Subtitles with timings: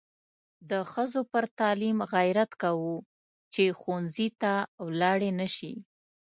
[0.69, 2.93] د ښځو پر تعلیم غیرت کوو
[3.53, 4.53] چې ښوونځي ته
[4.85, 5.73] ولاړې نشي.